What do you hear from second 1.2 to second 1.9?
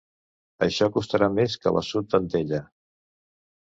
més que